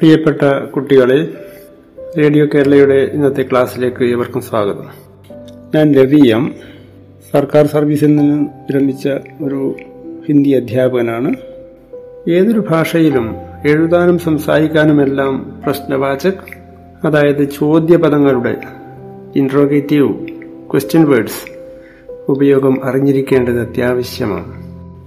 [0.00, 1.28] പ്രിയപ്പെട്ട കുട്ടികളെ
[2.18, 4.84] റേഡിയോ കേരളയുടെ ഇന്നത്തെ ക്ലാസ്സിലേക്ക് ഏവർക്കും സ്വാഗതം.
[5.74, 6.54] ഞാൻ രവി എം.
[7.32, 9.08] സർക്കാർ സർവീസിൽ നിന്ന് വിരമിച്ച
[9.42, 9.76] ഒരു
[10.28, 11.34] ഹിന്ദി അധ്യാപകനാണ്.
[12.30, 16.58] ഏതൊരു ഭാഷയിലും എഴുതാനും സംസാരിക്കാനുമെല്ലാം പ്രശ്നവാചക്
[17.04, 18.56] അതായത് ചോദ്യപദങ്ങളുടെ
[19.36, 20.28] ഇൻട്രോഗേറ്റീവ്
[20.72, 21.52] ക്വസ്റ്റ്യൻ വേർഡ്സ്
[22.28, 24.52] ഉപയോഗം അറിഞ്ഞിരിക്കേണ്ടത് അത്യാവശ്യമാണ്.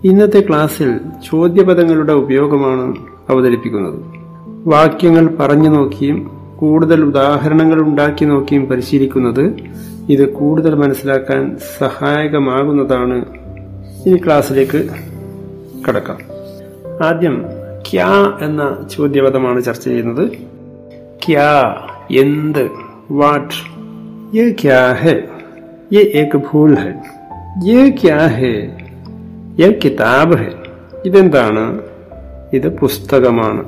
[0.08, 0.98] ഇന്നത്തെ ക്ലാസ്സിൽ
[1.32, 2.96] ചോദ്യപദങ്ങളുടെ ഉപയോഗമാണ്
[3.30, 4.13] അവതരിപ്പിക്കുന്നത്.
[4.67, 6.19] വാക്യങ്ങൾ പറഞ്ഞു നോക്കിയും
[6.57, 9.45] കൂടുതൽ ഉദാഹരണങ്ങൾ ഉണ്ടാക്കി നോക്കിയും പരിശീലിക്കുന്നത്
[10.09, 11.43] ഇത് കൂടുതൽ മനസ്സിലാക്കാൻ
[11.79, 13.19] സഹായകമാകുന്നതാണ്
[14.07, 14.81] ഇനി ക്ലാസ്സിലേക്ക്
[15.89, 16.21] കടക്കാം
[17.03, 17.37] ആദ്യം
[17.91, 18.11] ക്യാ
[18.43, 20.25] എന്ന ചോദ്യപദമാണ് ചർച്ച ചെയ്യുന്നത്
[21.27, 21.51] ക്യാ
[22.11, 22.65] എന്ത്
[23.13, 23.57] വാട്ട്
[24.33, 25.15] ये क्या है
[25.93, 26.91] ये एक भूल है
[27.65, 28.55] ये क्या है
[29.59, 30.51] ये കിതാബ് है
[31.07, 31.63] ഇതെന്താണ്
[32.53, 33.63] ഇത് പുസ്തകമാണ്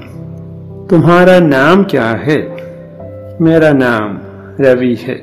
[0.92, 2.38] തുമ്ഹാര നാം ക്യാ ഹെ
[3.40, 4.08] മേരാ നാം
[4.60, 5.16] രവി ഹെ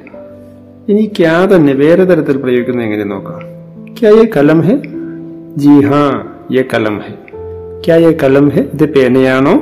[0.90, 3.42] ഇനി ക്യാ തന്നെ വേറെ തരത്തിൽ പ്രയോഗിക്കുന്നത് എങ്ങനെ നോക്കാം
[4.00, 4.76] ക്യാ യെ കലം ഹെ
[5.58, 6.02] ജി ഹാ
[6.52, 7.14] യെ കലം ഹെ
[7.86, 9.56] ക്യാ യെ കലം ഹെ ഇത് പേനയാണോ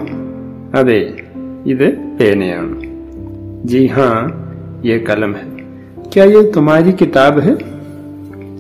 [0.78, 1.02] അതെ
[1.66, 1.88] ഇത്
[2.20, 2.76] പേനയാണ്
[3.66, 4.10] ജി ഹാ
[4.84, 5.46] യെ കലം ഹെ
[6.14, 7.54] क्या ये तुम्हारी किताब है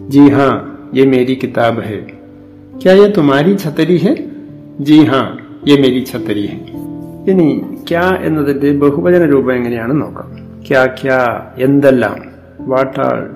[0.10, 0.54] जी हाँ
[0.94, 1.98] ये मेरी किताब है
[2.82, 4.14] क्या ये तुम्हारी छतरी है
[4.82, 5.26] जी हाँ
[5.68, 6.58] ये मेरी छतरी है
[7.29, 10.51] ഇനി ക്യാ എന്നതിന്റെ ബഹുവചന രൂപം എങ്ങനെയാണ് നോക്കാം.
[10.69, 12.17] ക്യാ ക്യാ എന്തെല്ലാം?
[12.61, 13.31] വാട്ടാൾ.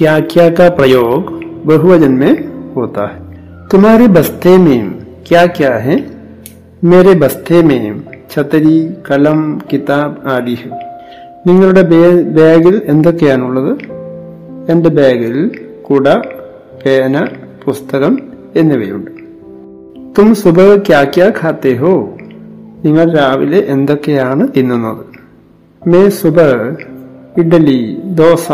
[0.00, 1.44] ക്യാ ക്യാ കാ പ്രയോഗ്.
[1.66, 2.34] ബഹുവചനമേ
[2.74, 5.06] ഹോത്താ തുമാരി തുമാരെ ബസ്തേ മേം.
[5.30, 6.04] ക്യാ ക്യാ ഹെ?
[6.84, 8.04] മേരെ ബസ്തേ മേം.
[8.34, 10.58] ഛത്തരി കലം കിതാബ് ആദി
[11.46, 11.82] നിങ്ങളുടെ
[12.22, 13.78] ബാഗിൽ എന്തൊക്കെയാണുള്ളത്?
[14.70, 15.50] എന്റെ ബാഗിൽ
[15.90, 16.08] കുട
[16.84, 17.28] പേന
[17.64, 18.18] പുസ്തകം
[18.56, 19.10] എന്നിവയുണ്ട്.
[20.18, 22.16] തും സുബ ക്യാ ക്യാ ഖാത്തേ ഹോ?
[22.84, 25.04] നിങ്ങൾ രാവിലെ എന്തൊക്കെയാണ് തിന്നുന്നത്?
[25.88, 26.40] മേ സുബ
[27.38, 28.46] ഇഡലി ദോശ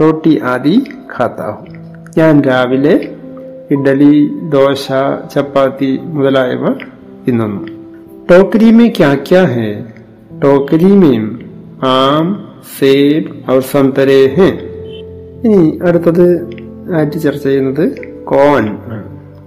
[0.00, 0.82] റോട്ടി ആദി
[1.18, 1.64] ഖാത്താഹു.
[2.18, 2.94] ഞാൻ രാവിലെ
[3.70, 4.14] ഇഡലി
[4.48, 4.88] ദോശ
[5.34, 6.64] ചപ്പാത്തി മുതലായവ
[7.26, 7.62] തിന്നുന്നു.
[8.30, 9.84] ടോക്കരി മേ ക്യാ ക്യാ ഹേ
[10.42, 11.24] ടോക്കരി മേം
[11.84, 12.26] ആം
[12.78, 14.48] സേബ് അവർ സന്തരേ ഹെ
[15.44, 16.26] ഇനി അടുത്തത്
[16.94, 17.84] ആയിട്ട് ചർച്ച ചെയ്യുന്നത്
[18.24, 18.78] കോൺ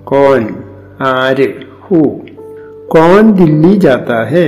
[0.03, 0.49] കോൺ
[1.01, 1.99] ആര് who.
[2.88, 4.46] Cone Delhi ജാത്താ he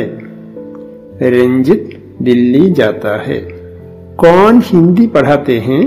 [1.28, 3.38] Ranjith Delhi ജാത്താ he
[4.16, 5.78] cone Hindi പഠാത്തെ he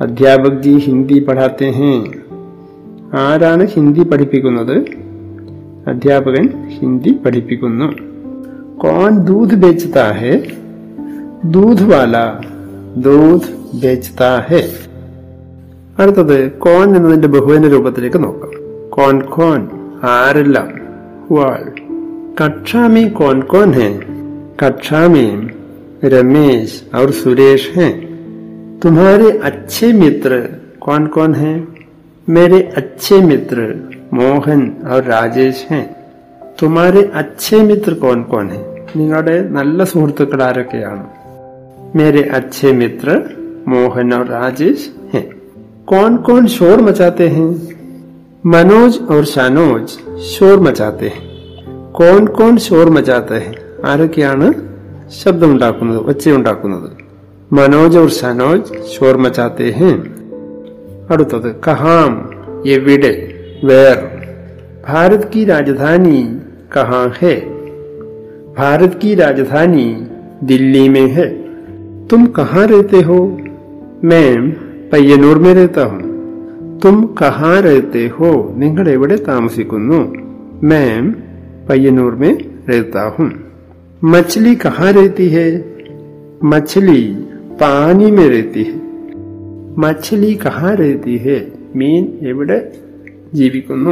[0.00, 1.92] അധ്യാപക് G Hindi പഠാത്തെ ഹെ
[3.18, 4.76] ആരാണ് ഹിന്ദി പഠിപ്പിക്കുന്നത്
[5.86, 6.44] അധ്യാപകൻ
[6.76, 7.88] ഹിന്ദി പഠിപ്പിക്കുന്നു
[8.78, 10.34] കോൺ ദൂത് ബേച്ചതാ ഹെ
[11.44, 12.24] दूध वाला
[12.96, 13.44] दूध
[13.82, 14.60] बेचता है
[15.98, 18.52] അടുത്തത് കോൺ എന്നതിന്റെ ബഹുവന രൂപത്തിലേക്ക് നോക്കാം
[18.90, 19.60] കോൺ കോൺ
[20.04, 20.68] ആരെല്ലാം
[21.34, 21.64] വാൾ
[22.40, 23.90] കക്ഷാമി കോൺ കോൺ ഹെ
[24.62, 25.26] കക്ഷാമി
[26.04, 27.90] रमेश और सुरेश हैं
[28.80, 30.38] तुम्हारे अच्छे मित्र
[30.80, 31.56] कौन कौन हैं
[32.28, 33.66] मेरे अच्छे मित्र
[34.14, 35.84] मोहन और राजेश हैं
[36.60, 38.64] तुम्हारे अच्छे मित्र कौन कौन हैं
[38.96, 41.04] നിങ്ങളുടെ നല്ല സുഹൃത്തുക്കൾ ആരൊക്കെയാണ്
[41.94, 43.08] मेरे अच्छे मित्र
[43.68, 44.80] मोहन और राजेश
[45.12, 45.24] हैं
[45.86, 47.48] कौन कौन शोर मचाते हैं
[48.44, 51.26] मनोज और शानोज शोर मचाते हैं
[51.92, 54.48] कौन कौन शोर मचाते हैं ആരൊക്കെയാണ്
[55.20, 56.88] ശബ്ദമുണ്ടാക്കുന്നത് ഒച്ചയുണ്ടാക്കുന്നത്
[57.50, 59.90] മനോജ് और ഷനോജ് ഷോർ മച്ചാത്തെ ഹെ
[61.12, 62.12] അടുത്തത് കഹാം
[62.76, 63.12] എവിടെ
[63.70, 63.98] വേർ
[64.86, 66.20] ഭാരത് की राजधानी
[66.74, 67.34] कहाँ है
[68.56, 69.84] भारत की राजधानी
[70.50, 71.26] दिल्ली में है
[72.10, 73.18] तुम कहाँ रहते हो
[74.10, 74.30] मैं
[74.92, 76.02] പയ്യന്നൂർ में रहता हूँ
[76.85, 80.15] തും കഹാരത്തെ ഹോ നിങ്ങൾ എവിടെ താമസിക്കുന്നു?
[80.65, 81.15] മാം
[81.69, 82.37] പയ്യന്നൂർ മേ
[82.69, 83.29] രഹത്താ
[84.03, 85.63] മച്ചലി കഹാരത്തി കഹാ രഹത്തി ഹെ?
[86.43, 87.17] മച്ഛലി
[87.61, 88.73] പാനി മേ രഹത്തി ഹെ?
[89.77, 91.47] മച്ചലി കഹാരത്തി ഹെ?
[91.75, 92.71] മീൻ എവിടെ
[93.33, 93.91] ജീവിക്കുന്നു?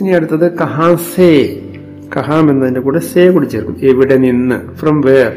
[0.00, 1.60] ഇനി അടുത്തത് കഹാ സേ.
[2.16, 3.76] കഹാം എന്നതിന്റെ കൂടെ സേ കൂടി ചേർക്കും.
[3.82, 4.74] എവിടെ നിന്ന്?
[4.74, 5.32] From where.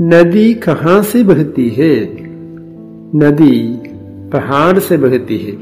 [0.00, 2.08] നദി കഹാസി ബഹത്തി ഹേ?
[3.14, 3.76] നദി
[4.32, 5.52] पहाड़ से बहती है।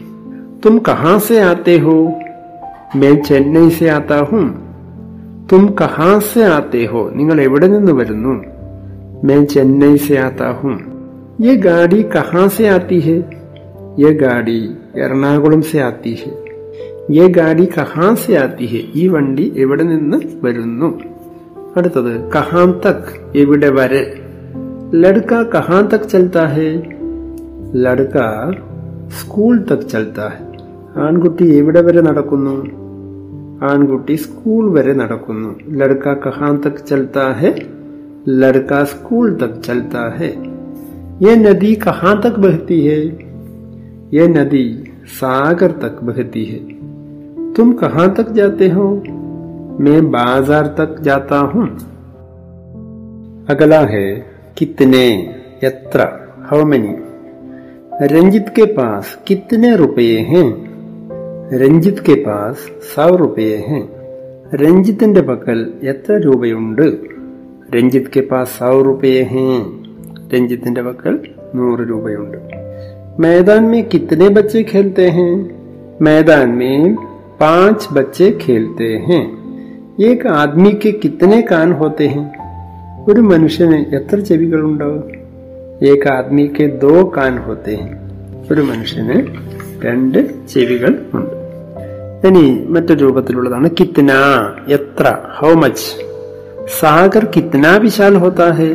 [0.61, 2.21] तुम कहाँ से आते हो?
[2.97, 4.69] मैं चेन्नई से आता हूँ।
[5.51, 7.11] तुम कहाँ से आते हो?
[7.17, 7.67] നിങ്ങൾ എവിടെ
[9.25, 10.77] मैं चेन्नई से आता हूँ।
[11.41, 13.17] ये गाड़ी कहाँ से आती है?
[13.99, 16.39] ये गाड़ी എറണാകുളം से आती है।
[17.11, 19.03] ये गाड़ी कहाँ से आती है?
[19.03, 21.01] ई വണ്ടി എവിടെ നിന്ന് വരുന്നു?
[21.77, 24.21] അടുത്തത് കഹാം തക് എവിടെ വരെ?
[24.95, 26.98] ലഡ്ക കഹാം തക്
[27.77, 28.51] लड़का
[29.19, 30.45] स्कूल तक चलता है
[30.99, 32.55] ആൺകുട്ടി എവിടെ വരെ നടക്കുന്നു?
[33.65, 35.51] ആൺകുട്ടി സ്കൂൾ വരെ നടക്കുന്നു.
[35.71, 37.51] ലഡ്ക കഹാൻ തക് ചൽത്താ ഹെ?
[38.29, 40.31] ലഡ്ക സ്കൂൾ തക് ചൽത്താ ഹെ.
[41.21, 42.99] ये नदी कहाँ तक बहती है
[44.15, 44.85] ये नदी
[45.21, 46.61] सागर तक बहती है
[47.53, 48.85] तुम कहाँ तक जाते हो
[49.81, 51.67] मैं बाज़ार तक जाता हूँ
[53.49, 54.07] अगला है
[54.59, 55.05] कितने
[55.65, 56.09] यत्र
[56.45, 56.95] हाउ मेनी
[58.14, 60.48] रंजित के पास कितने रुपए हैं
[61.62, 63.80] രഞ്ജിത്ത് കെ പാസ് സൗ റുപയെ ഹെ
[64.62, 66.86] രഞ്ജിത്തിന്റെ പക്കൽ എത്ര രൂപയുണ്ട്
[67.76, 69.44] രഞ്ജിത്ത് കെ പാസ് സൗ റുപയെ ഹെ
[70.34, 71.16] രഞ്ജിത്തിന്റെ പക്കൽ
[71.56, 72.38] നൂറ് രൂപയുണ്ട്
[73.24, 75.34] मैदान में कितने बच्चे खेलते हैं
[76.02, 76.78] मैदान में
[77.42, 79.24] पांच बच्चे खेलते हैं
[80.08, 82.26] एक आदमी के कितने कान होते हैं
[83.08, 85.04] ഒരു മനുഷ്യന് എത്ര ചെവികളുണ്ടാവും
[85.92, 87.90] ഏക ആദ്മിക്ക് ദോ കാൻ ഹോത്തെ ഹെ
[88.52, 89.18] ഒരു മനുഷ്യന്
[89.86, 91.34] രണ്ട് ചെവികൾ ഉണ്ട്
[92.28, 94.12] ഇനി മറ്റൊരു രൂപത്തിലുള്ളതാണ് കിത്ന
[94.78, 95.06] എത്ര
[95.38, 95.88] ഹൗ മച്ച്
[96.80, 98.70] സാഗർ കിത്ന വിശാൽ ഹോത്താ ഹെ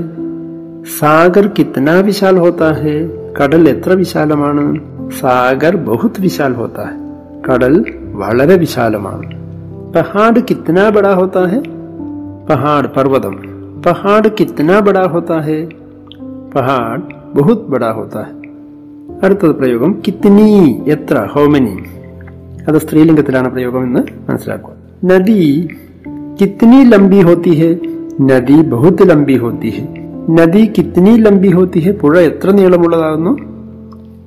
[0.99, 2.95] സാഗർ കിത്ന വിശാൽ ഹോത്താ ഹെ
[3.39, 4.65] കടൽ എത്ര വിശാലമാണ്
[5.21, 6.97] സാഗർ ബഹുത് വിശാൽ ഹോത്താ ഹെ
[7.49, 7.75] കടൽ
[8.15, 9.27] വളരെ വിശാലമാണ്
[9.95, 11.61] പഹാഡ് കിത്ന ബടാ ഹോത്താ ഹെ
[12.49, 13.35] പഹാഡ് പർവ്വതം
[13.87, 15.59] പഹാഡ് കിത്ന ബടാ ഹോത്താ ഹെ
[16.55, 17.05] പഹാഡ്
[17.37, 18.35] ബഹുത് ബടാ ഹോത്താ ഹെ
[19.27, 20.49] അടുത്തത് പ്രയോഗം കിത്നി
[20.89, 21.75] എത്ര ഹോമനി
[22.69, 24.75] അത് സ്ത്രീലിംഗത്തിലാണ് പ്രയോഗം എന്ന് മനസ്സിലാക്കുക
[25.05, 25.39] നദി
[26.41, 27.71] കിത്നി ലംബി ഹോത്തി ഹെ
[28.21, 29.85] നദി ബഹുത് ലംബി ഹോത്തി ഹെ
[30.31, 33.33] നദി കിത്നി ലംബി ഹോത്തി ഹെ പുഴ എത്ര നീളമുള്ളതാകുന്നു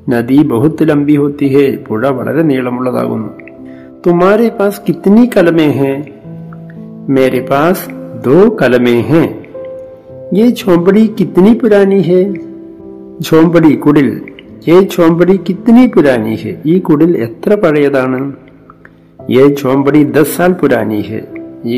[0.10, 3.30] നദി ബഹുത് ലംബി ഹോത്തി ഹെ പുഴ വളരെ നീളമുള്ളതാകുന്നു
[4.06, 5.92] തുമാരെ പാസ് കിത്നി കലമേ ഹെ
[7.10, 7.86] മേരെ പാസ്
[8.22, 9.24] ദോ കലമേ ഹെ
[10.34, 12.22] ये झोंपड़ी कितनी पुरानी है
[13.22, 14.10] झोंपड़ी കുടിൽ
[14.68, 18.20] ये झोंपड़ी कितनी पुरानी है ഈ കുടിൽ എത്ര പഴയതാണ്
[19.20, 21.22] ये झोंपड़ी दस साल पुरानी है
[21.66, 21.78] ഈ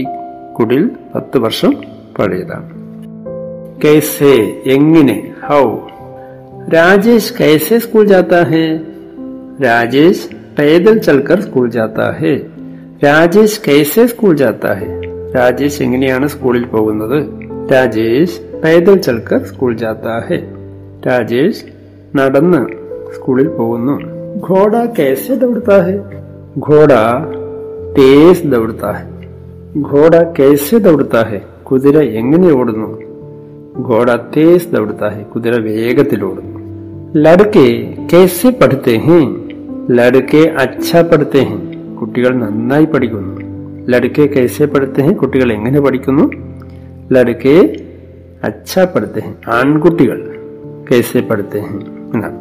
[0.54, 0.84] കുടിൽ
[1.14, 1.72] പത്ത് വർഷം
[2.18, 2.70] പഴയതാണ്
[3.84, 4.34] कैसे
[4.76, 5.16] എങ്ങനെ
[5.48, 5.64] ഹൗ
[6.74, 8.66] രാജേഷ് कैसे स्कूल जाता है
[9.64, 10.26] രാജേഷ്
[10.60, 12.34] पैदल चलकर स्कूल जाता है
[13.06, 14.90] രാജേഷ് कैसे स्कूल जाता है
[15.36, 17.18] രാജേഷ് എങ്ങനെയാണ് സ്കൂളിൽ പോകുന്നത്
[17.73, 20.37] രാജേഷ് പൈതൽ ചൽക്കർ സ്കൂൾ ജാത്ത ഹെ
[21.07, 21.65] രാജേഷ്
[22.17, 22.67] നടന്ന്
[23.15, 24.01] സ്കൂളിൽ പോകുന്നു.
[24.49, 25.97] ഘോഡ കേസ് ദൗഡത്ത ഹെ
[26.59, 26.93] ഘോഡ
[27.99, 29.05] തേസ് ദൗഡത്ത ഹെ
[29.81, 33.01] ഘോഡ കേസ് ദൗഡത്ത ഹെ കുതിര എങ്ങനെ ഓടുന്നു?
[33.89, 36.59] ഘോഡ തേസ് ദൗഡത്ത ഹെ കുതിര വേഗത്തിൽ ഓടുന്നു.
[37.17, 39.29] ലടുക്കെ കേസ് പഠിത്തേ ഹേ.
[39.91, 41.57] ലടുക്കെ അച്ഛ പഠിത്തേ ഹേ.
[41.95, 43.41] കുട്ടികൾ നന്നായി പഠിക്കുന്നു.
[43.89, 45.13] ലടുക്കെ കേസെ പഠിത്തേ ഹേ.
[45.13, 46.49] കുട്ടികൾ എങ്ങനെ പഠിക്കുന്നു?
[47.13, 47.55] लड़के
[48.45, 50.19] अच्छा पढ़ते हैं ആൺകുട്ടികൾ
[50.89, 51.81] कैसे पढ़ते हैं
[52.15, 52.39] എന്നാണ്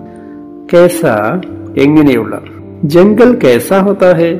[0.74, 1.02] കേസ
[1.78, 2.42] എങ്ങനെയുള്ള?
[2.84, 4.40] ജംഗൽ കേസ ഹോത്താ ഹെ?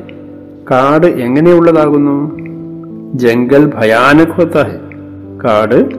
[0.70, 2.38] കാട് എങ്ങനെയുള്ളതാകുന്നു?
[3.14, 4.78] ജംഗൽ ഭയാനക് ഹോത്താ ഹെ
[5.44, 5.94] കാട്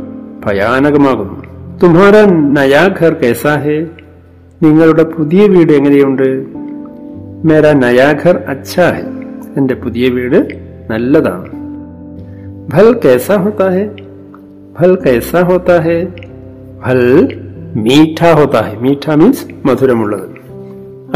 [0.46, 1.40] ഭയാനകമാകുന്നു.
[1.84, 3.88] തുമാര നയാ ഘർ കേസാ ഹെ?
[4.64, 6.46] നിങ്ങളുടെ പുതിയ വീട് എങ്ങനെയുണ്ട്?
[7.48, 9.04] മേര നയാ ഘർ അച്ഛാ ഹെ
[9.58, 10.48] എന്റെ പുതിയ വീട്
[10.90, 11.50] നല്ലതാണ്.
[12.70, 14.09] ഭൽ കേസാ ഹോത്താ ഹെ?
[14.79, 15.99] ഫൽ കൈസാ ഹോത്താ ഹെ
[16.85, 17.05] ഫൽ
[17.87, 20.29] മീഠ ഹോത്താ ഹെ മീഠ മീൻസ് മധുരമുള്ളത്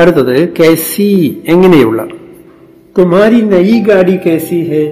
[0.00, 1.10] അടുത്തത് കൈസി
[1.52, 2.00] എങ്ങനെയുള്ള
[2.96, 4.84] തുമാരി നയി ഗാഡി कैसी है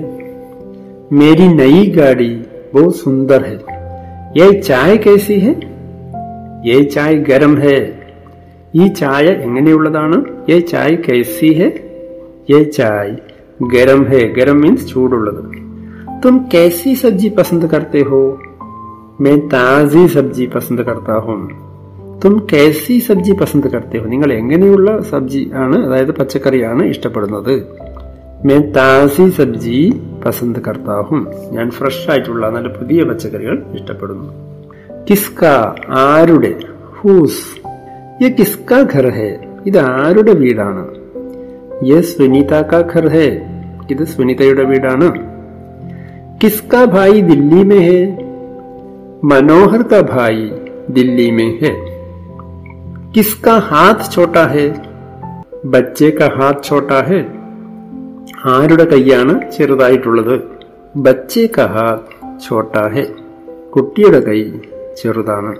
[1.11, 2.29] मेरी नई गाड़ी
[2.75, 3.57] बहुत सुंदर है
[4.37, 5.53] ये चाय कैसी है
[6.67, 7.77] ये चाय गरम है
[8.75, 10.17] ഈ ചായ എങ്ങനെയുള്ളതാണ്
[10.51, 11.69] ये चाय कैसी है
[12.49, 13.11] ये चाय
[13.75, 15.43] गरम है गरम मीन्स ചൂടുള്ളത്
[16.23, 18.21] तुम कैसी सब्जी पसंद करते हो
[19.22, 21.42] മേ താസി സബ്ജി പസന്ത് കർത്താഹും
[22.26, 27.64] തും കേസി സബ്ജി പസന്ത് കർത്തേ നിങ്ങൾ എങ്ങനെയുള്ള സബ്ജി ആണ് അതായത് പച്ചക്കറിയാണ് ഇഷ്ടപ്പെടുന്നത്?
[28.46, 34.34] മേ താസി സബ്ജി പസന്ത് കർത്താഹും ഞാൻ ഫ്രഷ് ആയിട്ടുള്ള നല്ല പുതിയ പച്ചക്കറികൾ ഇഷ്ടപ്പെടുന്നു.
[35.10, 35.46] കിസ്ക
[35.90, 36.56] ആരുടെ?
[37.00, 37.62] ഹൂസ്
[38.24, 40.88] യെ കിസ്ക ഘർ ഹേ ഇത് ആരുടെ വീടാണ്?
[41.84, 43.42] യെ സുനിത കാ ഘർ ഹേ
[43.92, 45.12] ഇത് സുനിതയുടെ വീടാണ്।
[46.44, 48.31] കിസ്ക ഭായി ദില്ലി മേ ഹേ
[49.25, 50.43] मनोहर का भाई
[50.91, 51.73] दिल्ली में है
[53.15, 54.69] किसका हाथ छोटा है
[55.67, 57.21] बच्चे का हाथ छोटा है
[58.53, 60.37] ആരുടെ കൈയാണ് ചെറുതായിട്ടുള്ളത്
[61.05, 62.13] ബച്ചെ കാ ഹാത്ത്
[62.45, 63.05] ഛോട്ടാ ഹെ
[63.75, 64.41] കുട്ടിയുടെ കൈ
[64.97, 65.53] ചെറുതാണ്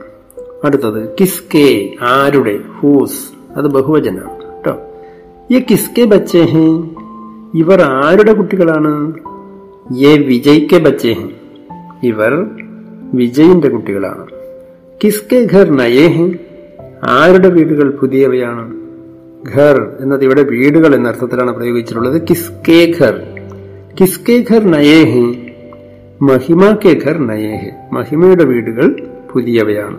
[0.65, 1.67] അടുത്തത് കിസ്കെ
[2.09, 3.23] ആരുടെ ഹൂസ്
[3.57, 4.75] അത് ബഹുവചനാണ് കേട്ടോ
[5.51, 6.67] ഈ കിസ്കെ ബച്ചെ ഹെ
[7.55, 8.93] ഇവർ ആരുടെ കുട്ടികളാണ്
[9.95, 11.29] യെ വിജയ്ക്ക് ബച്ചെ ഹെ
[12.03, 12.35] ഇവർ
[13.14, 14.28] വിജയിന്റെ കുട്ടികളാണ്.
[15.04, 16.32] കിസ്കെ ഘർ നയേ ഹെ?
[17.04, 18.74] ആരുടെ വീടുകൾ പുതിയവയാണ്?
[19.56, 22.22] ഘർ എന്നത് ഇവിടെ വീടുകൾ എന്ന അർത്ഥത്തിലാണ് പ്രയോഗിച്ചിട്ടുള്ളത്.
[22.22, 23.22] കിസ്കെ ഘർ.
[24.02, 25.52] കിസ്കെ ഘർ നയേ ഹെ?
[26.22, 27.90] മഹിമ കെ ഘർ നയേ ഹെ.
[27.94, 29.98] മഹിമയുടെ വീടുകൾ പുതിയവയാണ്.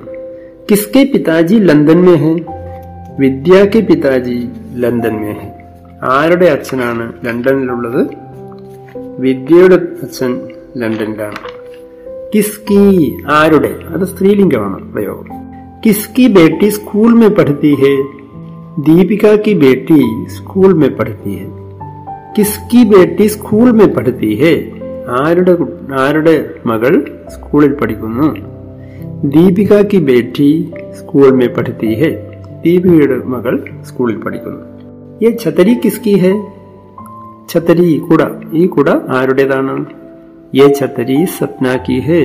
[0.70, 2.44] കിസ്കെ പിതാജി ലണ്ടൻ മേ ഹെ?
[3.18, 5.52] വിദ്യ പിതാജി ലണ്ടൻ മേ ഹെ.
[6.02, 8.06] ആരുടെ അച്ഛനാണ് ലണ്ടനിലുള്ളത്?
[9.18, 11.61] വിദ്യയുടെ അച്ഛൻ ലണ്ടനിലാണ്.
[12.32, 12.80] किसकी
[13.38, 15.38] ആരുടെ അത് സ്ത്രീലിംഗമാണ് പ്രയോഗം
[15.84, 17.94] किसकी बेटी स्कूल में पढ़ती है
[18.80, 21.48] दीपिका की बेटी स्कूल में पढ़ती है
[22.36, 24.54] किसकी बेटी स्कूल में पढ़ती है
[25.20, 25.52] ആരുടെ
[26.02, 26.34] ആരുടെ
[26.66, 26.92] മകൾ
[27.28, 28.28] സ്കൂളിൽ പഠിക്കുന്നു
[29.34, 30.50] ദീപിക കി ബേട്ടി
[30.98, 32.10] സ്കൂൾ മേ പഠിത്തി ഹെ
[32.64, 33.54] ദീപികയുടെ മകൾ
[33.88, 34.62] സ്കൂളിൽ പഠിക്കുന്നു
[35.24, 36.32] ഈ ഛത്തരി കിസ്കി ഹെ
[37.48, 38.22] ഛത്തരി കുട
[38.52, 39.74] ഈ കുട ആരുടേതാണ്
[40.55, 42.21] ये छतरी सपना की है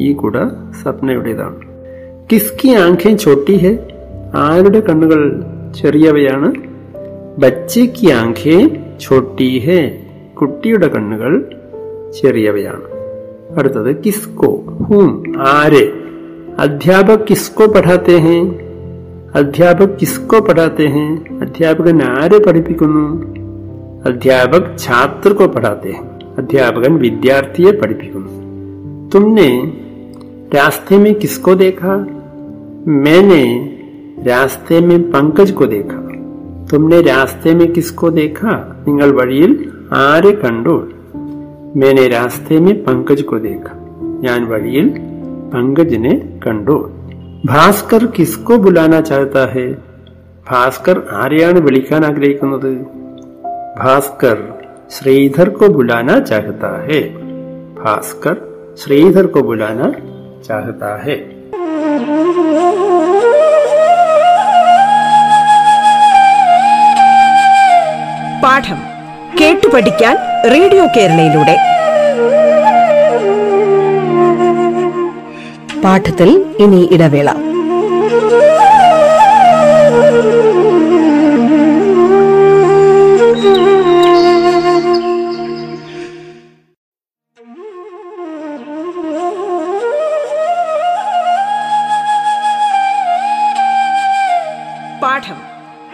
[0.00, 0.36] ഈ കുട
[0.82, 1.60] സപ്നയുടേതാണ്
[2.32, 3.70] കിസ്കി ആംഖേം ചോട്ടി ഹെ
[4.36, 5.20] ആരുടെ കണ്ണുകൾ
[5.80, 6.48] ചെറിയവയാണ്
[7.38, 8.58] ബച്ചയ്ക്ക് ആംഖേ
[9.00, 9.78] ചോട്ടി ഹെ
[10.34, 11.32] കുട്ടിയുടെ കണ്ണുകൾ
[12.20, 12.86] ചെറിയവയാണ്
[13.58, 14.50] അടുത്തത് കിസ്കോ
[14.84, 15.10] ഹൂം
[15.46, 15.84] ആരെ
[16.58, 18.36] അധ്യാപക് കിസ്കോ പഠാത്തെ ഹെ
[19.34, 21.06] അധ്യാപക് കിസ്കോ പഠാത്തെ ഹെ
[21.42, 23.06] അധ്യാപകൻ ആരെ പഠിപ്പിക്കുന്നു
[24.04, 26.04] അധ്യാപക് ഛാത്രക്കോ പഠാത്തെ ഹെ
[26.40, 28.32] അധ്യാപകൻ വിദ്യാർത്ഥിയെ പഠിപ്പിക്കുന്നു
[29.12, 29.50] തുമ്നെ
[30.52, 31.94] रास्ते में किसको देखा
[33.04, 33.42] मैंने
[34.24, 35.98] रास्ते में पंकज को देखा
[36.70, 38.52] तुमने रास्ते में किसको देखा
[38.86, 39.52] നിങ്ങൾ വഴിയിൽ
[40.02, 40.76] ആരെ കണ്ടു
[41.80, 43.74] मैंने रास्ते में पंकज को देखा
[44.20, 44.86] ഞാൻ വഴിയിൽ
[45.52, 46.76] പങ്കജിനെ കണ്ടു
[47.44, 49.66] ഭാസ്കർ കിസ്കോ ബുലാന ചാഹത്താ ഹെ
[50.50, 52.70] ഭാസ്കർ ആരെയാണ് വിളിക്കാൻ ആഗ്രഹിക്കുന്നത്
[53.78, 54.38] ഭാസ്കർ
[54.90, 57.00] ശ്രീധർ को बुलाना चाहता है
[57.80, 58.36] भास्कर
[58.76, 59.88] श्रीधर को बुलाना
[60.42, 61.16] चाहता है
[68.42, 68.80] പാഠം
[69.38, 70.14] കേട്ടു പഠിക്കാൻ
[70.52, 71.56] റേഡിയോ കേരളയിലൂടെ
[75.82, 76.30] പാഠത്തിൽ
[76.64, 77.28] ഇനി ഇടവേള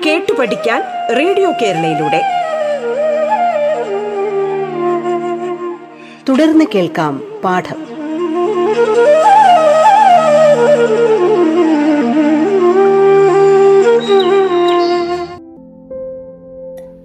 [0.07, 0.83] കേട്ടു പഠിക്കാൻ
[1.17, 2.21] റേഡിയോ കേരളയിലൂടെ.
[6.29, 7.75] തുടർന്ന് കേൾക്കാം പാഠം.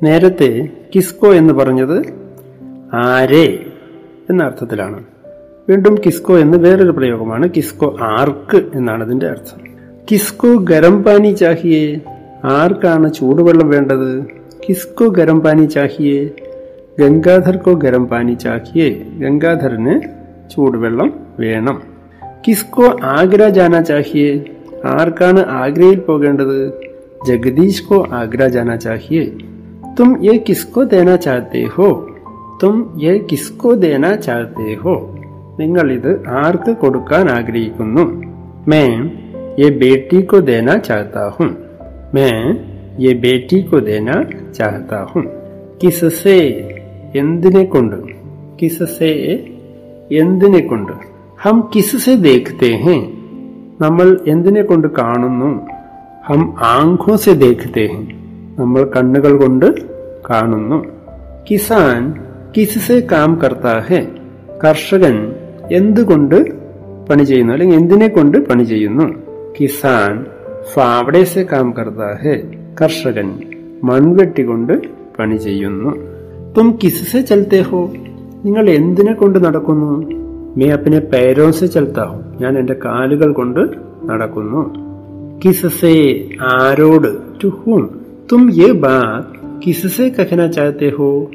[0.02, 2.06] നേരത്തെ കിസ്കോ എന്ന് പറഞ്ഞത്
[2.94, 3.66] ആരെ
[4.30, 5.04] എന്ന അർത്ഥത്തിലാണ്.
[5.68, 9.72] വീണ്ടും കിസ്കോ എന്ന് വേറൊരു പ്രയോഗമാണ് കിസ്കോ ആർക്ക് എന്നാണ് അതിന്റെ അർത്ഥം.
[10.10, 12.00] കിസ്കോ ഗരം പാനി ചാഹിയേ.
[12.51, 14.09] ആർക്കാണ് ചൂടുവെള്ളം വേണ്ടത്
[14.63, 16.19] കിസ്കോ ഗരം പാനി ചാഹിയേ
[16.99, 19.95] ഗംഗാധർക്കോ ഗരം പാനി ചാഹിയേ ഗംഗാധരന്
[20.51, 21.09] ചൂടുവെള്ളം
[21.39, 21.77] വേണം
[22.47, 24.31] കിസ്കോ ആഗ്ര ജാന ചാഹിയേ
[24.85, 26.57] ആർക്കാണ് ആഗ്രയിൽ പോകേണ്ടത്
[27.27, 29.23] ജഗദീഷ് കോ ആഗ്ര ജാന ചാഹിയേ
[29.99, 31.87] തും യെ കിസ്കോ ദേന ചാഹത്തെ ഹോ
[32.63, 34.93] തും യെ കിസ്കോ ദേന ചാഹത്തെ ഹോ
[35.59, 38.03] നിങ്ങൾ ഇത് ആർക്ക് കൊടുക്കാൻ ആഗ്രഹിക്കുന്നു
[38.67, 38.83] മേ
[39.59, 41.51] യെ ബേട്ടി കോ ദേന ചാഹത്താ ഹും
[42.13, 42.55] മേ
[42.99, 44.09] യെ ബേട്ടി കോ ദേന
[44.57, 45.25] ചാഹത്താ ഹും
[45.83, 46.39] കിസസേ
[47.13, 47.95] എന്തിനെ കൊണ്ട്
[48.61, 49.43] കിസസേ
[50.11, 50.91] എന്തിനെ കൊണ്ട്
[51.35, 52.95] ഹം കിസസേ ദേഖത്തെ ഹേ
[53.81, 55.49] നമ്മൾ എന്തിനെ കൊണ്ട് കാണുന്നു
[56.23, 57.99] ഹം ആംഖോ സെ ദേഖത്തെ ഹേ
[58.59, 59.65] നമ്മൾ കണ്ണുകൾ കൊണ്ട്
[60.29, 60.85] കാണുന്നു
[61.49, 62.13] കിസാൻ
[62.57, 64.07] കിസ്സെ കാം കർത്താ ഹെ
[64.63, 65.33] കർഷകൻ
[65.71, 66.35] എന്തുകൊണ്ട്
[67.09, 69.05] പണി ചെയ്യുന്നു അല്ലെങ്കിൽ എന്തിനെ കൊണ്ട് പണി ചെയ്യുന്നു
[69.59, 70.25] കിസാൻ
[70.70, 72.42] ഫാവഡേ സെ കാം കർത്താ ഹെ
[72.82, 73.38] കർഷകൻ
[73.84, 74.72] മൺവെട്ടി കൊണ്ട്
[75.18, 75.96] പണി ചെയ്യുന്നു.
[76.56, 77.92] തും കിസ്സെ ചലത്തെ ഹോ?
[78.44, 80.10] നിങ്ങൾ എന്തിനെ കൊണ്ട് നടക്കുന്നു?
[80.56, 82.22] മേ അപ്പിനെ പേരോസെ ചലത്താ ഹോ?
[82.40, 83.60] ഞാൻ എന്റെ കാലുകൾ കൊണ്ട്
[84.04, 84.74] നടക്കുന്നു.
[85.44, 88.00] കിസ്സെ ആരോട് ടു ഹൂം
[88.32, 89.24] തും യേ ബാത്
[89.66, 91.30] കിസ്സെ കഹന ചാഹത്തെ ഹോ?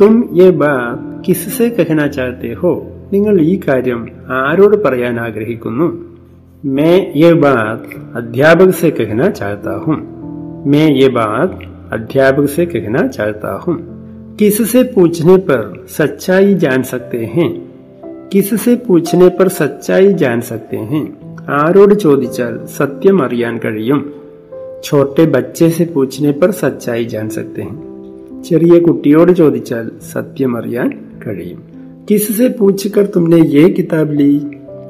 [0.00, 2.82] തും യേ ബാത് കിസ്സെ കഹന ചാഹത്തെ ഹോ?
[3.12, 6.10] നിങ്ങൾ ഈ കാര്യം ആരോട് പറയാൻ ആഗ്രഹിക്കുന്നു?
[6.63, 9.97] मैं ये बात अध्यापक से कहना चाहता हूँ
[10.67, 11.59] मैं ये बात
[11.93, 13.77] अध्यापक से कहना चाहता हूँ
[14.37, 17.49] किससे पूछने पर सच्चाई जान सकते हैं
[18.31, 21.05] किससे पूछने पर सच्चाई जान सकते हैं
[21.55, 23.99] ആരോട് ചോദിച്ചാൽ സത്യം അറിയാൻ കഴിയും
[24.87, 27.77] छोटे बच्चे से पूछने पर सच्चाई जान सकते हैं
[28.41, 30.89] ചെറിയ കുട്ടിയോട് ചോദിച്ചാൽ സത്യം അറിയാൻ
[31.23, 31.61] കഴിയും
[32.09, 34.27] കിസ്സെ പൂച്ചിക്കർ തുമ്നെ യേ കിതാബ് ലീ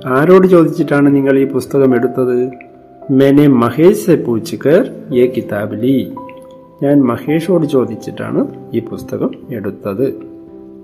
[0.07, 2.51] ആരോട് ചോദിച്ചിട്ടാണ് നിങ്ങൾ ഈ പുസ്തകം എടുത്തത്?
[3.11, 6.05] മെനെ മഹേഷ് സെ പൂച്ചിക്കർ യേ കിതാബ് ലീ
[6.83, 10.15] ഞാൻ മഹേഷോട് ചോദിച്ചിട്ടാണ് ഈ പുസ്തകം എടുത്തത്.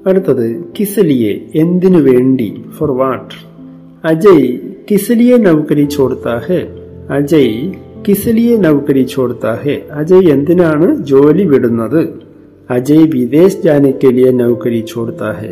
[0.07, 2.63] അടുത്തത് കിസലിയെ എന്തിനു വേണ്ടി?
[2.79, 3.35] ഫോർ വാട്ട്
[4.07, 4.59] അജയ്
[4.91, 6.43] കിസലിയെ നൗകരി ചോടുത്താ
[7.11, 7.73] അജയ്
[8.09, 9.59] കിസലിയെ നൗകരി ചോടുത്താ
[9.93, 12.09] അജയ് എന്തിനാണ് ജോലി വിടുന്നത്?
[12.71, 15.43] അജയ് വിദേശ് ജാനക്കലിയെ നൗക്കരി ചോടുത്താ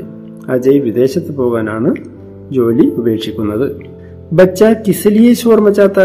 [0.49, 2.13] അജയ് വിദേശത്ത് പോകാനാണ്
[2.56, 3.66] ജോലി ഉപേക്ഷിക്കുന്നത്.
[4.32, 6.00] ബച്ച കിസലിയെ ശോർ മച്ചാത്ത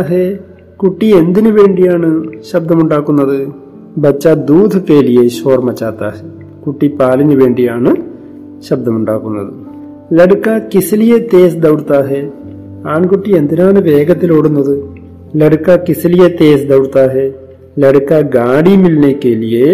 [0.78, 2.10] കുട്ടി എന്തിനു വേണ്ടിയാണ്
[2.52, 3.40] ശബ്ദമുണ്ടാക്കുന്നത്?
[3.98, 6.04] ബച്ച ദൂത് പേലിയെ ശോർ മച്ചാത്ത
[6.66, 7.92] കുട്ടി പാലിന് വേണ്ടിയാണ്
[8.70, 9.52] ശബ്ദമുണ്ടാക്കുന്നത്.
[10.18, 12.22] ലടുക്ക കിസലിയെ തേസ് ദൗഡ്താ ഹെ
[12.88, 14.76] ആൺകുട്ടി എന്തിനാണ് വേഗത്തിൽ ഓടുന്നത്?
[15.36, 17.26] ലടുക്ക കിസലിയെ തേസ് ദൗഡ്താ ഹെ
[17.80, 19.68] ലഡ്ക ഗാഡി മിൽനെ കെലിയെ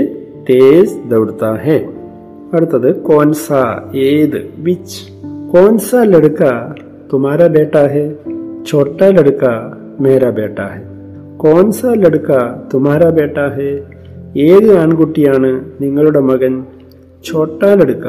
[0.49, 1.51] തേസ് ദൗഡ്താ
[2.53, 3.47] അടുത്തത് കോൻസ
[3.95, 5.01] ഏത് വിച്ച്.
[5.54, 6.42] കോൻസ ലഡ്ക
[7.12, 8.04] തുമാരാ ബേട്ട ഹെ
[8.62, 9.52] छोटा लड़का
[10.00, 10.82] मेरा बेटा है
[11.38, 12.40] कौन सा लड़का
[12.72, 13.70] तुम्हारा बेटा है
[14.44, 15.48] ഏത് ആൺകുട്ടിയാണ്
[15.80, 16.52] നിങ്ങളുടെ മകൻ
[17.24, 18.06] ഛോട്ടാ ലടുക്ക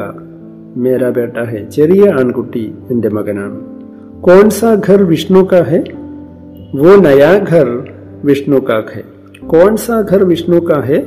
[0.82, 3.58] മേരാ ബേട്ട ഹെ ചെറിയ ആൺകുട്ടി എന്റെ മകനാണ്
[4.20, 5.80] കോൺ സാ ഘർ വിഷ്ണു കാ ഹെ
[6.74, 7.68] वो नया घर
[8.24, 9.02] विष्णु का है
[9.46, 11.00] कौन सा घर विष्णु का है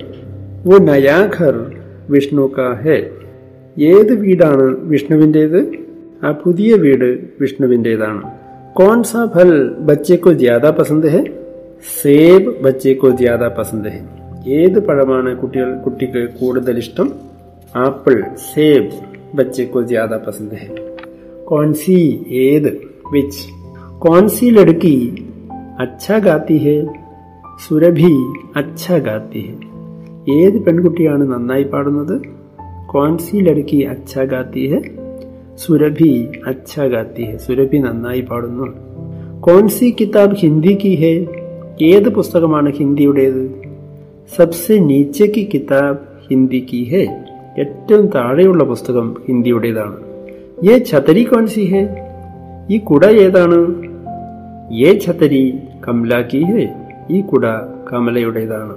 [0.66, 1.56] वो नया घर
[2.12, 2.98] വിഷ്ണു കാ ഹെ
[3.78, 5.60] ഏത് വീടാണ് വിഷ്ണുവിൻ്റെത്
[6.24, 7.10] ആ പുതിയ വീട്
[7.42, 8.24] വിഷ്ണുവിൻ്റെതാണ്
[8.76, 11.20] कौन सा फल बच्चे को ज्यादा पसंद है
[11.96, 14.00] സേബ് ബച്ചെ കോ ജ്യാദ പസന്ത് ഹെ
[14.56, 17.08] ഏത് പഴമാണ് കുട്ടികൾ കുട്ടിക്ക് കൂടുതൽ ഇഷ്ടം
[17.76, 18.98] ആപ്പിൾ സേബ്
[19.36, 20.68] ബച്ചെ കോ ജ്യാദ പസന്ത് ഹെ
[21.46, 21.98] കോൺസി
[22.42, 22.70] ഏത്
[23.12, 23.44] വിച്ച്
[24.00, 24.96] കോൺസി ലടുക്കി
[25.80, 26.76] അച്ഛ ഗാത്തി ഹെ
[27.66, 28.14] സുരഭി
[28.56, 29.56] അച്ഛ ഗാത്തി ഹെ
[30.36, 32.16] ഏത് പെൺകുട്ടിയാണ് നന്നായി പാടുന്നത്
[32.88, 34.82] കോൺസി ലടുക്കി അച്ഛ ഗാത്തി ഹെ
[35.67, 38.67] സുരഭി അച്ഛ ഗാത്തി ഹെ സുരഭി നന്നായി പാടുന്നു.
[39.41, 41.27] കോൺസി കിതാബ് ഹിന്ദി കി ഹെ?
[41.85, 43.63] ഏത് പുസ്തകമാണ് ഹിന്ദിയുടേത്?
[44.37, 45.99] സബ്സെ നീച്ചെ കി കിതാബ്
[46.31, 47.25] ഹിന്ദി കി ഹെ?
[47.59, 49.97] ഏറ്റവും താഴെയുള്ള പുസ്തകം ഹിന്ദിയുടേതാണ്.
[50.71, 51.89] ഏ ഛതരി കോൺസി ഹെ?
[52.71, 53.83] ഈ കുട ഏതാണ്?
[54.73, 56.69] ഏ ഛതരി കമല കി ഹെ?
[57.11, 57.47] ഈ കുട
[57.93, 58.77] കമലയുടേതാണ്.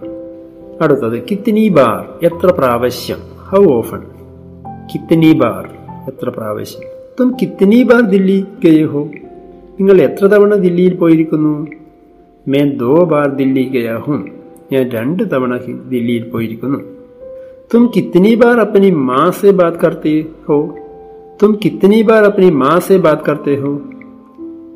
[0.81, 2.25] അടുത്തത് കിത്തിനി ബാർ.
[2.25, 3.17] എത്ര പ്രാവശ്യം?
[3.49, 4.01] ഹൗ ഓഫൺ
[4.93, 5.72] കിത്തിനി ബാർ.
[6.07, 6.89] എത്ര പ്രാവശ്യം?
[7.19, 9.03] തും കിത്തനി ബാർ ദില്ലി ഗയേ ഹോ
[9.79, 11.67] നിങ്ങൾ എത്ര തവണ ദില്ലിയിൽ പോയിരിക്കുന്നു?
[12.47, 14.27] മേൻ ദോ ബാർ ദില്ലി ഗയാ ഹും
[14.71, 15.57] ഞാൻ രണ്ട് തവണ
[15.89, 16.79] ദില്ലിയിൽ പോയിരിക്കുന്നു.
[17.73, 20.75] തും കിത്തനി ബാർ അപ്പനി മാ സെ ബാത് കർത്തെ ഹോ
[21.43, 23.71] തും കിത്തനി ബാർ അപ്പനി മാ से ബാത് करते ഹോ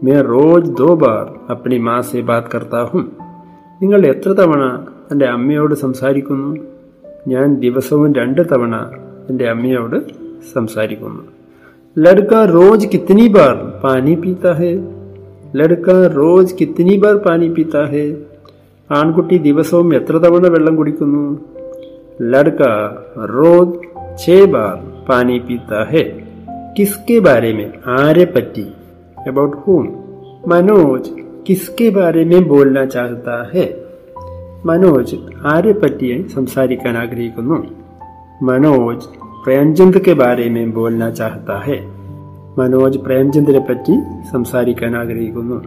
[0.04, 3.12] मैं റോജ് ദോ ബാർ അപ്പനി മാ से ബാത് करता ഹും
[3.82, 6.58] നിങ്ങൾ എത്ര തവണ എന്റെ അമ്മയോട് സംസാരിക്കുന്നു?
[7.28, 8.76] ഞാൻ ദിവസവും രണ്ട് തവണ
[9.30, 11.23] എന്റെ അമ്മയോട് സംസാരിക്കുന്നു
[11.97, 14.73] ലഡ്ക റോജ് കിത്തനി ബാർ പാനി പീത്ത ഹേ
[15.57, 18.05] ലഡ്ക റോജ് കിത്തനി ബാർ പാനി പീത്ത ഹേ
[18.91, 21.25] ആൺകുട്ടി ദിവസവും എത്ര തവണ വെള്ളം കുടിക്കുന്നു
[22.33, 22.63] ലഡ്ക
[23.35, 23.79] റോജ്
[24.23, 24.75] ഛേ ബാർ
[25.09, 26.05] പാനി പീത്ത ഹേ
[26.77, 28.67] കിസ്കെ ബാരെ में ആരെ പറ്റി
[29.27, 29.83] अबाउट whom
[30.49, 31.11] മനോജ്
[31.47, 33.67] കിസ്കെ ബാരെ में बोलना चाहता है
[34.67, 37.57] മനോജ് ആരെ പറ്റി സംസാരിക്കാൻ ആഗ്രഹിക്കുന്നു
[38.49, 39.07] മനോജ്
[39.47, 41.79] പ്രേംചന്ദ് के बारे में बोलना चाहता है
[42.59, 43.95] മനോജ് പ്രേംചന്ദിനെ പറ്റി
[44.33, 45.59] സംസാരിക്കാൻ ആഗ്രഹിക്കുന്നു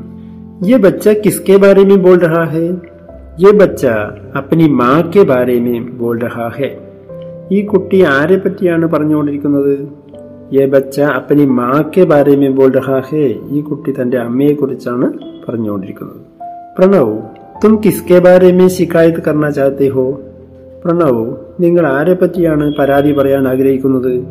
[0.65, 2.65] ये बच्चा किसके बारे में बोल रहा है
[3.39, 3.93] ये बच्चा
[4.35, 6.69] अपनी माँ के बारे में बोल रहा है
[7.51, 10.05] ഈ കുട്ടി ആരെ പറ്റിയാണ് പറഞ്ഞുകൊണ്ടിരിക്കുന്നത്
[10.53, 15.07] യെ ബച്ച അപ്പനി മാ കെ ബാരെ മേ ബോൾ രഹാ ഹേ ഈ കുട്ടി തന്റെ അമ്മയെ കുറിച്ചാണ്
[15.49, 16.19] പറഞ്ഞുകൊണ്ടിരിക്കുന്നത്
[16.77, 17.15] പ്രണവ്
[17.63, 20.05] തും കിസ്കെ ബാരെ മേ ശിക്കായത്ത് കർണ ചാഹത്തെ ഹോ
[20.84, 24.24] പ്രണവ് നിങ്ങൾ ആരെ പറ്റിയാണ് പരാതി പറയാൻ ആഗ്രഹിക്കുന്നത്?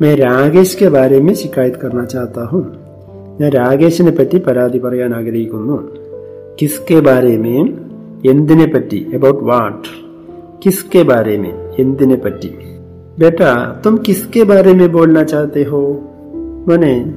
[0.00, 2.72] മേ രാകേഷ് കെ ബാരെ മേ ശിക്കായത് കർണ ചാഹത്ത ഹും.
[3.40, 5.88] ഞാൻ രാകേഷിനെ പറ്റി പരാതി പറയാൻ ആഗ്രഹിക്കുന്നു.
[6.62, 7.62] കിസ്കെ ബാരെ മേ
[8.30, 9.06] എന്തിനെ പറ്റി?
[9.14, 9.88] അബൌട്ട് വാട്ട്
[10.66, 12.52] കിസ്കെ ബാരെ മേ എന്തിനെ പറ്റി?
[13.18, 15.96] ബേട്ടാ തും കിസ്കെ ബാരെ മേ ബോൾന ചാത്തേ ഹോ?
[16.68, 17.14] മോനെ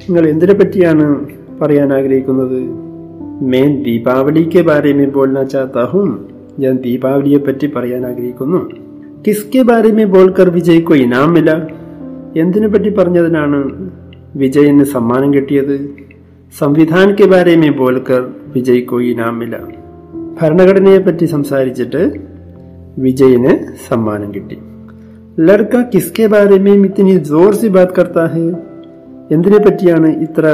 [0.00, 1.26] നിങ്ങൾ എന്തിനെ പറ്റിയാണ്
[1.62, 2.62] പറയാൻ ആഗ്രഹിക്കുന്നത്?
[3.44, 6.29] മേൻ ദീപാവലിക്ക് ബാരെ മേ ബോൾന ചാഹത്ത ഹും.
[6.62, 8.60] ഞാൻ ദീപാവലിയെ പറ്റി പറയാൻ ആഗ്രഹിക്കുന്നു.
[9.26, 11.50] കിസ്കെ ബാരിമെ ബോൾക്കർ വിജയ്ക്കോ ഇനാം മില
[12.36, 13.58] എന്തിനെ പറ്റി പറഞ്ഞതിനാണ്
[14.36, 15.76] വിജയന് സമ്മാനം കിട്ടിയത്?
[16.58, 18.22] സംവിധാൻ കെ ബാരെ മേ ബോൾക്കർ
[18.54, 19.54] വിജയ്ക്കോ ഇനാം മില
[20.40, 22.02] ഭരണഘടനയെ പറ്റി സംസാരിച്ചിട്ട്
[22.98, 23.52] വിജയന്
[23.88, 24.58] സമ്മാനം കിട്ടി.
[25.40, 28.46] ലഡ്ക കിസ്കെ ബാരിമെ ഇത്തിനി ജോർ സി ബാത് കർത്താ ഹെ
[29.34, 30.44] എന്തിനെ പറ്റിയാണ് ഇത്ര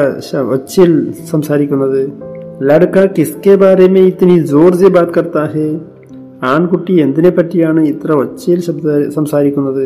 [0.54, 0.92] ഒച്ചിൽ
[1.30, 2.00] സംസാരിക്കുന്നത്?
[2.62, 5.68] ലഡ്ക കിസ്കെ ബാരിമെ ഇത്തിനി ജോർ സി ബാത് കർത്താ ഹെ
[6.43, 9.83] ആൺകുട്ടി എന്തിനെ പറ്റിയാണ് ഇത്ര ഒച്ചയിൽ ശബ്ദ സംസാരിക്കുന്നത്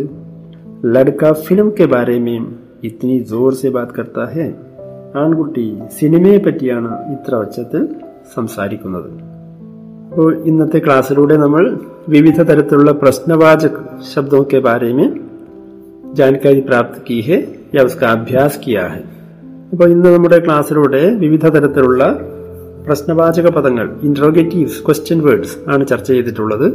[0.95, 2.35] ലഡ്ക ഫിലിം കെ ബാരെ മേ
[2.83, 4.47] ഇത്തിനി ജോർ സെ ബാത് കർത്താ ഹെ
[5.15, 5.65] ആൺകുട്ടി
[5.99, 7.83] സിനിമയെ പറ്റിയാണ് ഇത്ര ഒച്ചത്തിൽ
[8.35, 9.09] സംസാരിക്കുന്നത്
[10.11, 11.63] അപ്പോൾ ഇന്നത്തെ ക്ലാസ്സിലൂടെ നമ്മൾ
[12.07, 13.77] വിവിധ തരത്തിലുള്ള പ്രശ്നവാചക
[14.11, 15.07] शब्दों के बारे में
[16.13, 17.37] जानकारी प्राप्त की है
[17.75, 19.01] या उसका अभ्यास किया है
[19.71, 22.03] അപ്പോൾ ഇന്ന് നമ്മുടെ ക്ലാസ്സിലൂടെ വിവിധ തരത്തിലുള്ള
[22.86, 26.72] പ്രശ്നവാചക പദങ്ങൾ ഇൻട്രോഗേറ്റീവ്സ് ക്വസ്റ്റ്യൻ വേർഡ്സ് ആണ് ചർച്ച ചെയ്തിട്ടുള്ളത്.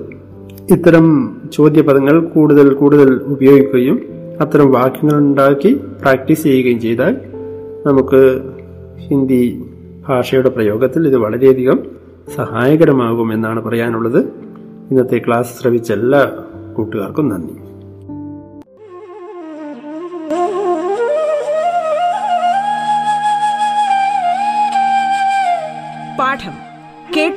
[0.72, 4.02] ഇത്തരം ചോദ്യപദങ്ങൾ കൂടുതൽ കൂടുതൽ ഉപയോഗിക്കുകയും
[4.40, 7.18] അത്തരം വാക്യങ്ങൾ ഉണ്ടാക്കി പ്രാക്ടീസ് ചെയ്യുകയും ചെയ്താൽ
[7.86, 8.42] നമുക്ക്
[8.98, 9.66] ഹിന്ദി
[10.08, 11.80] ഭാഷയുടെ പ്രയോഗത്തിൽ ഇത് വളരെയധികം
[12.36, 14.20] സഹായകരമാകും എന്നാണ് പറയാനുള്ളത്.
[14.92, 16.32] ഇന്നത്തെ ക്ലാസ് ശ്രവിച്ച എല്ലാ
[16.74, 17.65] കൂട്ടുകാർക്കും നന്ദി.